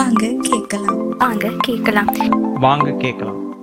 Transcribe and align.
வாங்க 0.00 0.34
கேட்கலாம். 0.40 1.08
வாங்க 1.08 1.50
கேட்கலாம். 1.58 2.06
வாங்க 2.54 2.90
கேட்கலாம். 2.90 3.54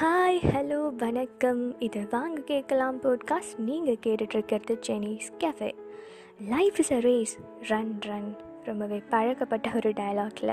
ஹாய் 0.00 0.38
ஹலோ 0.54 0.96
வணக்கம். 0.96 1.80
இது 1.80 2.06
வாங்க 2.10 2.40
கேட்கலாம் 2.40 3.02
பாட்காஸ்ட் 3.02 3.58
நீங்கள் 3.58 3.98
கேட்டுட்ருக்கிறது 4.06 4.80
Chennai's 4.86 5.28
cafe 5.38 5.72
life 6.48 6.78
is 6.78 6.92
a 6.92 7.00
race 7.00 7.38
run 7.60 7.96
run 8.00 8.36
ரொம்பவே 8.68 8.98
பழக்கப்பட்ட 9.12 9.68
ஒரு 9.78 9.90
டைலாக்ல 10.00 10.52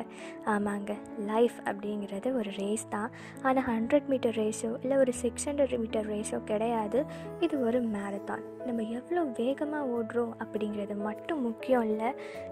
ஆமாங்க 0.54 0.92
லைஃப் 1.32 1.58
அப்படிங்கிறது 1.70 2.30
ஒரு 2.40 2.52
ரேஸ் 2.58 2.86
தான். 2.90 3.10
ஆனால் 3.42 3.68
ஹண்ட்ரட் 3.72 4.08
மீட்டர் 4.12 4.38
ரேஸோ 4.42 4.72
இல்லை 4.84 4.98
ஒரு 4.98 5.14
சிக்ஸ் 5.24 5.48
ஹண்ட்ரட் 5.50 5.76
மீட்டர் 5.84 6.08
ரேஸோ 6.14 6.40
கிடையாது. 6.52 7.02
இது 7.48 7.56
ஒரு 7.68 7.82
மேரத்தான் 7.96 8.44
நம்ம 8.68 8.82
எவ்வளோ 8.98 9.22
வேகமாக 9.42 9.92
ஓடுறோம் 9.98 10.34
அப்படிங்கிறது 10.44 10.96
மட்டும் 11.08 11.42
முக்கியம் 11.42 11.86
இல்லை. 11.92 12.10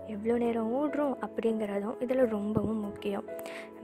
எவ்வளோ 0.07 0.38
நேரம் 0.43 0.71
ஓடுறோம் 0.79 1.15
அப்படிங்கிறதும் 1.27 1.98
இதில் 2.05 2.23
ரொம்பவும் 2.37 2.84
முக்கியம். 2.87 3.26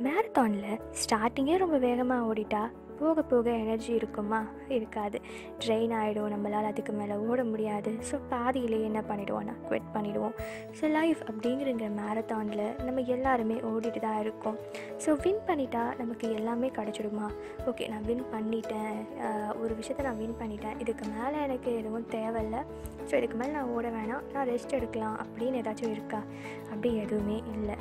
மேரத்தானில் 0.06 0.80
ஸ்டார்டிங்கே 1.02 1.58
ரொம்ப 1.64 1.78
வேகமாக 1.88 2.28
ஓடிட்டா 2.30 2.64
போக 3.04 3.22
போக 3.32 3.48
எனர்ஜி 3.64 3.92
இருக்குமா? 4.00 4.40
இருக்காது. 4.78 5.18
ட்ரெயின் 5.64 5.94
ஆகிடும் 6.00 6.32
நம்மளால் 6.34 6.70
அதுக்கு 6.72 6.94
மேலே 7.00 7.16
ஓட 7.30 7.40
முடியாது. 7.52 7.92
ஸோ 8.10 8.16
பாதியிலே 8.34 8.80
என்ன 8.90 9.00
பண்ணிடுவோம்னா 9.10 9.56
குவெட் 9.68 9.90
பண்ணிடுவோம். 9.96 10.36
ஸோ 10.78 10.84
லைஃப் 10.98 11.22
அப்படிங்கிற 11.30 11.90
மேரத்தானில் 12.00 12.66
நம்ம 12.86 13.02
எல்லாருமே 13.16 13.58
ஓடிட்டு 13.72 14.02
தான் 14.06 14.20
இருக்கோம். 14.24 14.58
ஸோ 15.06 15.12
வின் 15.24 15.44
பண்ணிட்டா 15.50 15.84
நமக்கு 16.02 16.28
எல்லாமே 16.40 16.70
கிடச்சிடுமா? 16.78 17.28
ஓகே 17.72 17.88
நான் 17.94 18.08
வின் 18.10 18.26
பண்ணிட்டேன். 18.34 19.00
ஒரு 19.64 19.74
விஷயத்த 19.80 20.08
நான் 20.10 20.22
வின் 20.24 20.40
பண்ணிட்டேன். 20.42 20.80
இதுக்கு 20.86 21.06
மேலே 21.16 21.38
எனக்கு 21.48 21.72
எதுவும் 21.82 22.08
தேவையில்லை. 22.16 22.62
ஸோ 23.08 23.14
இதுக்கு 23.20 23.38
மேலே 23.42 23.54
நான் 23.58 23.74
ஓட 23.78 23.88
வேணாம். 23.98 24.26
நான் 24.36 24.50
ரெஸ்ட் 24.54 24.78
எடுக்கலாம் 24.80 25.18
அப்படின்னு 25.26 25.62
ஏதாச்சும் 25.64 25.94
இருக்கா? 25.96 26.22
அப்படி 26.72 26.92
எதுவுமே 27.06 27.40
இல்லை. 27.56 27.78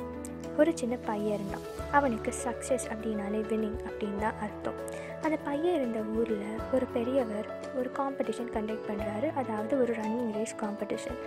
ஒரு 0.61 0.71
சின்ன 0.79 0.95
பையன் 1.07 1.35
இருந்தான். 1.37 1.63
அவனுக்கு 1.97 2.31
சக்ஸஸ் 2.45 2.85
அப்படின்னாலே 2.93 3.39
வின்னிங் 3.51 3.79
அப்படின்னு 3.87 4.19
தான் 4.25 4.39
அர்த்தம். 4.45 4.77
அந்த 5.25 5.37
பையன் 5.43 5.75
இருந்த 5.75 5.99
ஊரில் 6.15 6.47
ஒரு 6.73 6.85
பெரியவர் 6.93 7.47
ஒரு 7.75 7.89
காம்படிஷன் 7.97 8.49
கண்டக்ட் 8.55 8.87
பண்ணுறாரு 8.87 9.27
அதாவது 9.41 9.73
ஒரு 9.81 9.93
ரன்னிங் 9.93 10.33
ரேஸ் 10.33 10.55
காம்படிஷன் 10.61 11.19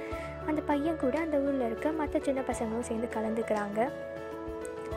அந்த 0.47 0.61
பையன் 0.61 1.01
கூட 1.01 1.17
அந்த 1.19 1.37
ஊரில் 1.39 1.61
இருக்க 1.61 1.91
மற்ற 1.91 2.19
சின்ன 2.19 2.41
பசங்களும் 2.41 2.89
சேர்ந்து 2.91 3.09
கலந்துக்கிறாங்க. 3.15 3.81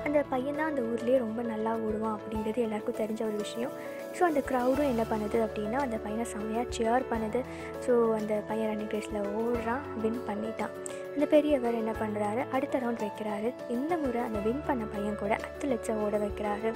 அந்த 0.03 0.19
பையன் 0.29 0.55
தான் 0.55 0.69
அந்த 0.69 0.81
ஊர்லேயே 0.81 1.17
ரொம்ப 1.17 1.41
நல்லா 1.41 1.71
ஓடுவான் 1.75 2.17
அப்படிங்கிறது 2.17 2.59
எல்லாருக்கும் 2.65 2.99
தெரிஞ்ச 3.01 3.21
ஒரு 3.21 3.35
விஷயம். 3.35 3.73
ஸோ 4.17 4.21
அந்த 4.29 4.41
க்ரௌடும் 4.49 4.91
என்ன 4.93 5.03
பண்ணுது 5.11 5.37
அப்படின்னா 5.47 5.79
அந்த 5.85 5.97
பையனை 6.05 6.25
செம்மையாக 6.31 6.65
சியர் 6.75 7.09
பண்ணுது. 7.11 7.41
ஸோ 7.85 7.93
அந்த 8.19 8.33
பையன் 8.49 8.69
ரன்னிங் 8.71 8.93
ரேஸில் 8.95 9.27
ஓடுறான் 9.41 9.83
வின் 10.03 10.23
பண்ணிட்டான். 10.29 10.73
அந்த 11.13 11.25
பெரியவர் 11.35 11.79
என்ன 11.81 11.93
பண்ணுறாரு 12.01 12.41
அடுத்த 12.55 12.79
ரவுண்ட் 12.83 13.05
வைக்கிறாரு. 13.05 13.51
இந்த 13.75 13.93
முறை 14.03 14.21
அந்த 14.27 14.41
வின் 14.47 14.65
பண்ண 14.67 14.83
பையன் 14.95 15.21
கூட 15.21 15.33
அத்லெட்ஸை 15.49 15.95
ஓட 16.05 16.17
வைக்கிறாரு. 16.25 16.71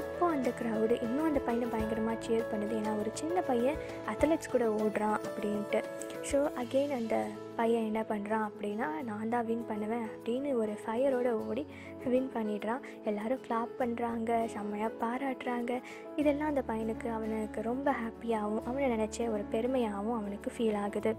இப்போ 0.00 0.24
அந்த 0.34 0.50
க்ரௌடு 0.60 0.94
இன்னும் 1.06 1.28
அந்த 1.30 1.40
பையனை 1.46 1.66
பயங்கரமாக 1.74 2.18
சியர் 2.26 2.50
பண்ணுது. 2.52 2.74
ஏன்னா 2.80 2.92
ஒரு 3.00 3.10
சின்ன 3.20 3.40
பையன் 3.50 3.80
அத்லெட்ஸ் 4.12 4.52
கூட 4.54 4.66
ஓடுறான் 4.82 5.18
அப்படின்ட்டு. 5.28 5.80
ஸோ 6.30 6.38
அகெயின் 6.62 6.94
அந்த 7.00 7.16
பையன் 7.56 7.86
என்ன 7.90 8.02
பண்ணுறான் 8.10 8.46
அப்படின்னா 8.48 8.88
நான் 9.08 9.32
தான் 9.34 9.46
வின் 9.50 9.66
பண்ணுவேன் 9.70 10.06
அப்படின்னு 10.08 10.50
ஒரு 10.62 10.74
ஃபயரோட 10.82 11.28
ஓடி 11.46 11.64
வின் 12.12 12.30
பண்ணிடுறான். 12.34 12.82
எல்லாரும் 13.10 13.42
கிளாப் 13.46 13.72
பண்ணுறாங்க 13.80 14.30
செம்மையாக 14.54 14.98
பாராட்டுறாங்க. 15.02 15.72
இதெல்லாம் 16.16 16.50
அந்த 16.52 16.64
பையனுக்கு 16.70 17.08
அவனுக்கு 17.18 17.62
ரொம்ப 17.70 17.88
ஹாப்பியாகவும் 18.02 18.66
அவனை 18.70 18.88
நினச்ச 18.96 19.28
ஒரு 19.36 19.44
பெருமையாகவும் 19.54 20.18
அவனுக்கு 20.20 20.50
ஃபீல் 20.56 20.80
ஆகுது. 20.84 21.12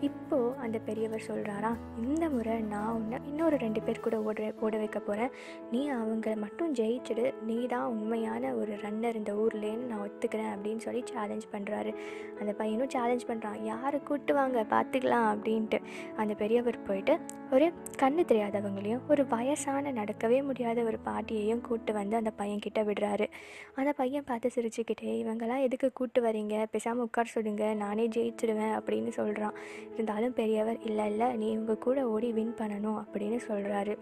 இப்போது 0.00 0.54
அந்த 0.64 0.78
பெரியவர் 0.86 1.26
சொல்கிறாரா 1.28 1.70
இந்த 2.04 2.24
முறை 2.28 2.54
நான் 2.72 2.94
உன்னை 2.94 3.18
இன்னொரு 3.30 3.56
ரெண்டு 3.64 3.80
பேர் 3.82 4.04
கூட 4.06 4.16
ஓட 4.28 4.48
ஓட 4.60 4.74
வைக்க 4.82 4.98
போகிறேன் 5.00 5.34
நீ 5.70 5.80
அவங்கள 5.90 6.34
மட்டும் 6.44 6.74
ஜெயிச்சுடு 6.74 7.26
நீ 7.48 7.58
தான் 7.66 7.86
உண்மையான 7.94 8.52
ஒரு 8.54 8.74
ரன்னர் 8.84 9.18
இந்த 9.20 9.34
ஊர்லேன்னு 9.42 9.90
நான் 9.90 10.04
ஒத்துக்கிறேன் 10.06 10.52
அப்படின்னு 10.54 10.84
சொல்லி 10.86 11.02
சேலஞ்ச் 11.12 11.46
பண்ணுறாரு 11.54 11.92
அந்த 12.40 12.54
பையனும் 12.60 12.94
சேலஞ்ச் 12.96 13.28
பண்ணுறான் 13.30 13.60
யாரை 13.64 14.00
கூட்டு 14.02 14.34
வாங்க 14.34 14.66
பார்த்துக்கலாம் 14.74 15.28
அப்படின்ட்டு. 15.34 15.75
அந்த 16.16 16.34
பெரியவர் 16.34 16.82
போயிட்டு 16.82 17.18
ஒரு 17.50 17.72
கண்ணு 17.98 18.22
தெரியாதவங்களையும் 18.30 19.00
ஒரு 19.08 19.26
வயசான 19.26 19.92
நடக்கவே 19.92 20.42
முடியாத 20.42 20.82
ஒரு 20.82 20.98
பாட்டியையும் 20.98 21.60
கூப்பிட்டு 21.60 21.92
வந்து 21.92 22.16
அந்த 22.16 22.32
பையன்கிட்ட 22.38 22.82
விடுறாரு. 22.88 23.26
அந்த 23.74 23.92
பையன் 23.92 24.24
பார்த்து 24.24 24.50
சிரிச்சுக்கிட்டே 24.54 25.12
இவங்கெல்லாம் 25.22 25.62
எதுக்கு 25.62 25.92
கூட்டு 25.92 26.22
வரீங்க? 26.22 26.64
பேசாமல் 26.70 27.02
உட்கார 27.02 27.28
சொல்லுங்க. 27.28 27.74
நானே 27.74 28.08
ஜெயிச்சிடுவேன் 28.08 28.76
அப்படின்னு 28.78 29.08
சொல்கிறான் 29.08 29.56
இருந்தாலும் 29.94 30.32
பெரியவர் 30.32 30.80
இல்லை 30.80 31.06
இல்லை 31.06 31.36
நீ 31.36 31.50
இவங்க 31.50 31.76
கூட 31.76 32.08
ஓடி 32.08 32.32
வின் 32.32 32.54
பண்ணணும் 32.58 33.00
அப்படின்னு 33.04 33.40
சொல்கிறாரு 33.48 33.94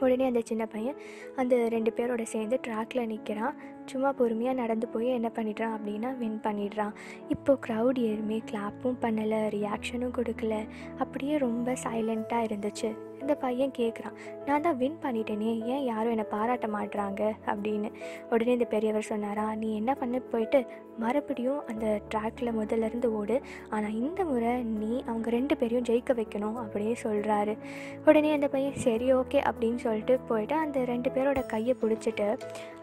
உடனே 0.00 0.24
அந்த 0.24 0.40
சின்ன 0.44 0.66
பையன் 0.66 0.96
அந்த 1.36 1.68
ரெண்டு 1.68 1.92
பேரோட 1.96 2.22
சேர்ந்து 2.22 2.60
ட்ராக்ல 2.66 3.06
நிற்கிறான் 3.06 3.54
சும்மா 3.86 4.12
பொறுமையாக 4.12 4.60
நடந்து 4.60 4.88
போய் 4.88 5.08
என்ன 5.08 5.30
பண்ணிடுறான் 5.34 5.76
அப்படின்னா 5.76 6.16
வின் 6.16 6.40
பண்ணிடுறான். 6.42 6.92
இப்போது 7.28 7.60
க்ரௌட் 7.66 7.98
எதுவுமே 7.98 8.42
கிளாப்பும் 8.50 9.00
பண்ணலை 9.00 9.40
ரியாக்ஷனும் 9.56 10.16
கொடுக்கல. 10.18 10.68
அப்படியே 10.98 11.38
ரொம்ப 11.38 11.72
சைலண்ட்டாக 11.72 12.46
இருந்துச்சு. 12.50 12.96
இந்த 13.20 13.34
பையன் 13.34 13.74
கேட்குறான் 13.78 14.16
நான் 14.46 14.64
தான் 14.66 14.76
வின் 14.76 14.98
பண்ணிட்டேனே 15.02 15.50
ஏன் 15.64 15.84
யாரும் 15.84 16.10
என்னை 16.10 16.26
பாராட்ட 16.30 16.66
மாட்றாங்க? 16.66 17.22
அப்படின்னு. 17.46 17.90
உடனே 18.30 18.52
இந்த 18.52 18.64
பெரியவர் 18.64 19.10
சொன்னாரா 19.12 19.54
நீ 19.54 19.74
என்ன 19.76 19.94
பண்ண 19.94 20.18
போயிட்டு 20.18 20.60
மறுபடியும் 20.98 21.66
அந்த 21.66 21.86
ட்ராக்ல 22.14 22.48
முதல்ல 22.58 22.88
இருந்து 22.90 23.08
ஓடு. 23.16 23.36
ஆனால் 23.68 23.94
இந்த 23.94 24.24
முறை 24.24 24.52
நீ 24.62 25.02
அவங்க 25.06 25.30
ரெண்டு 25.30 25.56
பேரையும் 25.56 25.86
ஜெயிக்க 25.88 26.14
வைக்கணும் 26.20 26.58
அப்படின்னு 26.62 26.96
சொல்கிறாரு 27.02 27.54
உடனே 28.06 28.32
அந்த 28.32 28.48
பையன் 28.48 28.80
சரி 28.86 29.14
ஓகே 29.14 29.40
அப்படின்னு 29.50 29.76
சொல்லிட்டு 29.76 30.16
போயிட்டு 30.28 30.54
அந்த 30.54 30.84
ரெண்டு 30.84 31.10
பேரோட 31.10 31.46
கையை 31.46 31.76
பிடிச்சிட்டு 31.82 32.26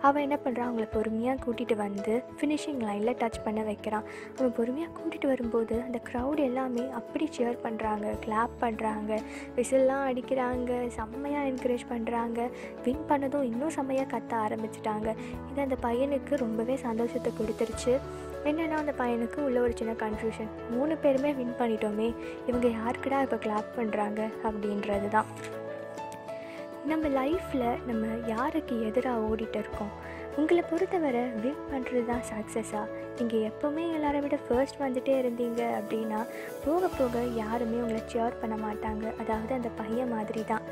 அவன் 0.02 0.22
என்ன 0.22 0.38
பண்ணுறான் 0.46 0.69
அவங்கள 0.69 0.88
பொறுமையாக 0.92 1.38
கூட்டிகிட்டு 1.44 1.75
வந்து 1.75 2.24
ஃபினிஷிங் 2.40 2.81
லைனில் 2.88 3.16
டச் 3.16 3.44
பண்ண 3.44 3.62
வைக்கிறான். 3.64 4.04
அவன் 4.38 4.54
பொறுமையாக 4.58 4.92
கூட்டிகிட்டு 4.98 5.28
வரும்போது 5.28 5.81
அந்த 5.81 6.00
க்ரௌட் 6.09 6.40
எல்லாமே 6.40 6.86
அப்படி 6.90 7.28
சேர் 7.30 7.64
பண்ணுறாங்க 7.64 8.08
கிளாப் 8.25 8.56
பண்ணுறாங்க 8.62 9.12
விசில்லாம் 9.56 10.04
அடிக்கிறாங்க 10.27 10.73
செம்மையாக 10.95 11.49
என்கரேஜ் 11.49 11.83
பண்ணுறாங்க 11.91 12.39
வின் 12.85 13.05
பண்ணதும் 13.09 13.45
இன்னும் 13.49 13.73
செம்மையாக 13.75 14.07
கத்த 14.13 14.31
ஆரம்பிச்சிட்டாங்க. 14.45 15.09
இது 15.49 15.59
அந்த 15.65 15.77
பையனுக்கு 15.85 16.33
ரொம்பவே 16.43 16.75
சந்தோஷத்தை 16.88 17.31
கொடுத்துருச்சு. 17.38 17.93
என்னென்னா 18.49 18.77
அந்த 18.83 18.93
பையனுக்கு 18.99 19.39
உள்ள 19.47 19.57
ஒரு 19.65 19.73
சின்ன 19.79 19.93
கன்ஃபியூஷன் 20.03 20.51
மூணு 20.73 20.95
பேருமே 21.03 21.31
வின் 21.39 21.55
பண்ணிட்டோமே. 21.61 22.09
இவங்க 22.49 22.67
யாருக்குடா 22.79 23.21
இப்போ 23.27 23.39
கிளாப் 23.45 23.71
பண்ணுறாங்க 23.79 24.21
அப்படின்றது 24.49 25.09
தான் 25.15 25.29
நம்ம 26.91 27.07
லைஃப்பில் 27.19 27.69
நம்ம 27.88 28.05
யாருக்கு 28.33 28.75
எதிராக 28.89 29.25
ஓடிட்டு 29.29 29.59
இருக்கோம்? 29.63 29.94
உங்களை 30.40 30.64
பொறுத்தவரை 30.70 31.22
வின் 31.44 31.64
பண்ணுறது 31.70 32.02
தான் 32.09 32.25
சக்ஸஸாக 32.31 32.86
நீங்கள் 33.20 33.46
எப்போவுமே 33.50 33.84
எல்லாரை 33.98 34.20
விட 34.24 34.38
ஃபர்ஸ்ட் 34.48 34.81
வந்துட்டே 34.84 35.14
இருந்தீங்க 35.22 35.62
அப்படின்னா 35.78 36.20
போக 36.66 36.90
போக 36.98 37.24
யாருமே 37.40 37.78
உங்களை 37.84 38.02
சேர் 38.14 38.38
பண்ண 38.42 38.56
மாட்டாங்க. 38.66 39.06
அதாவது 39.22 39.53
அந்த 39.58 39.70
பையன் 39.80 40.14
மாதிரி 40.16 40.44
தான் 40.52 40.66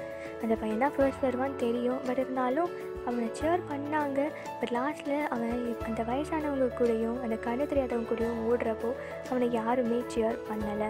அந்த 0.43 0.55
பையன் 0.61 0.83
தான் 0.83 0.95
ஃபர்ஸ்ட் 0.97 1.25
வருவான்னு 1.25 1.57
தெரியும். 1.65 1.99
பட் 2.07 2.21
இருந்தாலும் 2.23 2.71
அவனை 3.09 3.27
சேர் 3.39 3.67
பண்ணாங்க. 3.71 4.19
பட் 4.59 4.73
லாஸ்ட்டில் 4.77 5.17
அவன் 5.33 5.57
அந்த 5.89 6.01
வயசானவங்க 6.11 6.69
கூடயும் 6.79 7.19
அந்த 7.25 7.37
கண்ணு 7.47 7.69
தெரியாதவங்க 7.71 8.09
கூடயும் 8.11 8.41
ஓடுறப்போ 8.49 8.91
அவனை 9.31 9.47
யாருமே 9.59 9.99
சேர் 10.15 10.39
பண்ணலை. 10.49 10.89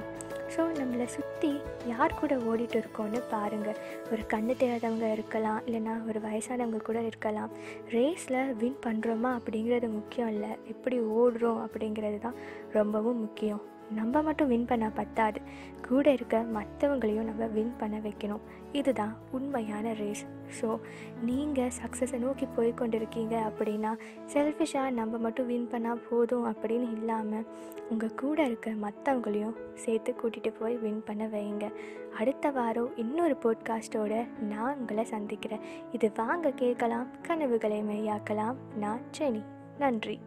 ஸோ 0.56 0.64
நம்மளை 0.80 1.06
சுற்றி 1.06 1.50
யார் 1.88 2.18
கூட 2.20 2.34
ஓடிட்டு 2.50 2.78
இருக்கோன்னு 2.82 3.20
பாருங்கள் 3.30 3.80
ஒரு 4.12 4.22
கண்ணு 4.34 4.54
தெரியாதவங்க 4.62 5.12
இருக்கலாம் 5.12 5.60
இல்லைன்னா 5.66 5.94
ஒரு 6.08 6.20
வயசானவங்க 6.20 6.82
கூட 6.90 7.00
இருக்கலாம். 7.02 7.52
ரேஸில் 7.96 8.40
வின் 8.62 8.82
பண்ணுறோமா 8.86 9.32
அப்படிங்கிறது 9.40 9.90
முக்கியம் 9.90 10.30
இல்லை. 10.30 10.52
எப்படி 10.74 11.00
ஓடுறோம் 11.00 11.62
அப்படிங்கிறது 11.66 12.20
தான் 12.20 12.40
ரொம்பவும் 12.72 13.20
முக்கியம். 13.20 13.64
நம்ம 13.92 14.22
மட்டும் 14.22 14.48
வின் 14.48 14.66
பண்ண 14.66 14.90
பத்தாது. 14.90 15.42
கூட 15.88 16.12
இருக்க 16.12 16.38
மற்றவங்களையும் 16.40 17.24
நம்ம 17.24 17.46
வின் 17.46 17.76
பண்ண 17.78 17.98
வைக்கணும். 17.98 18.42
இதுதான் 18.72 19.18
உண்மையான 19.32 19.94
ரேஸ் 19.94 20.26
ஸோ 20.62 20.80
நீங்கள் 21.22 21.72
சக்ஸஸை 21.82 22.20
நோக்கி 22.20 22.46
போய் 22.46 22.74
கொண்டிருக்கீங்க 22.82 23.36
அப்படின்னா 23.50 23.98
செல்ஃபிஷாக 24.34 24.90
நம்ம 24.90 25.18
மட்டும் 25.18 25.48
வின் 25.48 25.70
பண்ணால் 25.72 26.02
போதும் 26.10 26.54
அப்படின்னு 26.54 26.92
இல்லாமல் 26.98 27.46
உங்கள் 27.90 28.16
கூட 28.16 28.46
இருக்க 28.46 28.70
மற்றவங்களையும் 28.70 29.56
சேர்த்து 29.74 30.16
கூட்டிகிட்டு 30.22 30.54
போய் 30.60 30.78
வின் 30.78 31.04
பண்ண 31.04 31.28
வைங்க. 31.28 31.72
அடுத்த 32.18 32.50
வாரம் 32.50 32.98
இன்னொரு 32.98 33.38
போட்காஸ்ட்டோட 33.44 34.28
நான் 34.42 34.78
உங்களை 34.78 35.04
சந்திக்கிறேன். 35.04 35.60
இது 35.92 36.12
வாங்க 36.16 36.52
கேட்கலாம் 36.52 37.08
கனவுகளை 37.22 37.84
மெய்யாக்கலாம். 37.84 38.56
நான் 38.78 39.00
செனி. 39.12 39.44
நன்றி. 39.78 40.20